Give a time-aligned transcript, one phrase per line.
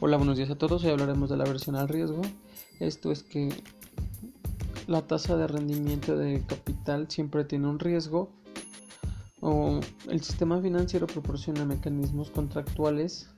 [0.00, 0.82] Hola, buenos días a todos.
[0.82, 2.22] Hoy hablaremos de la versión al riesgo.
[2.80, 3.50] Esto es que
[4.86, 8.30] la tasa de rendimiento de capital siempre tiene un riesgo
[10.08, 13.28] el sistema financiero proporciona mecanismos contractuales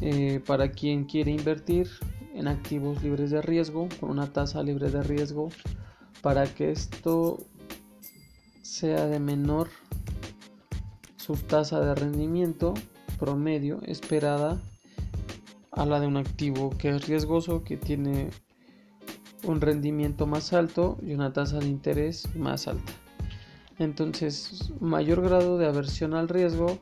[0.00, 1.88] eh, para quien quiere invertir
[2.34, 5.50] en activos libres de riesgo con una tasa libre de riesgo
[6.22, 7.38] para que esto
[8.62, 9.68] sea de menor
[11.16, 12.74] su tasa de rendimiento
[13.18, 14.60] promedio esperada
[15.76, 18.30] a la de un activo que es riesgoso, que tiene
[19.44, 22.92] un rendimiento más alto y una tasa de interés más alta.
[23.78, 26.78] Entonces, mayor grado de aversión al riesgo,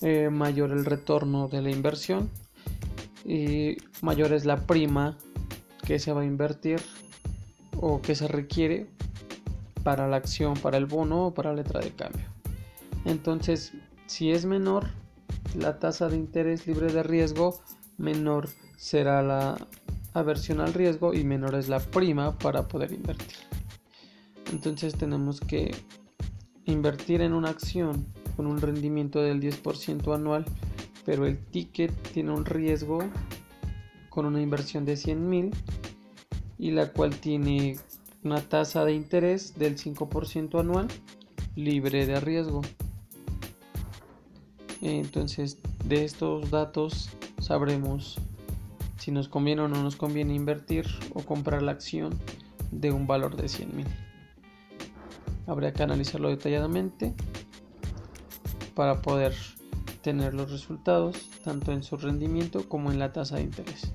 [0.00, 2.30] eh, mayor el retorno de la inversión
[3.24, 5.16] y mayor es la prima
[5.84, 6.80] que se va a invertir
[7.80, 8.88] o que se requiere
[9.84, 12.26] para la acción, para el bono o para la letra de cambio.
[13.04, 13.72] Entonces,
[14.06, 14.86] si es menor
[15.56, 17.60] la tasa de interés libre de riesgo,
[17.98, 19.56] menor será la
[20.14, 23.36] aversión al riesgo y menor es la prima para poder invertir.
[24.52, 25.74] Entonces tenemos que
[26.64, 30.44] invertir en una acción con un rendimiento del 10% anual,
[31.04, 33.00] pero el ticket tiene un riesgo
[34.10, 35.50] con una inversión de 100 mil
[36.58, 37.76] y la cual tiene
[38.24, 40.88] una tasa de interés del 5% anual
[41.54, 42.62] libre de riesgo.
[44.82, 48.18] Entonces, de estos datos sabremos
[48.98, 52.18] si nos conviene o no nos conviene invertir o comprar la acción
[52.70, 53.86] de un valor de 100 mil.
[55.46, 57.14] Habría que analizarlo detalladamente
[58.74, 59.34] para poder
[60.02, 63.92] tener los resultados tanto en su rendimiento como en la tasa de interés.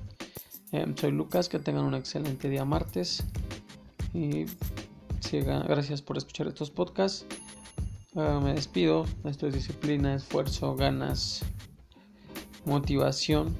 [0.72, 3.22] Em, soy Lucas, que tengan un excelente día martes
[4.14, 4.46] y
[5.66, 7.26] gracias por escuchar estos podcasts.
[8.14, 11.42] Ah, me despido, esto es disciplina, esfuerzo, ganas
[12.64, 13.56] motivación